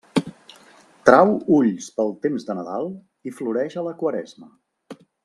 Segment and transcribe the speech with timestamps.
[1.09, 2.89] Trau ulls pel temps de Nadal
[3.29, 4.51] i floreix a la Quaresma.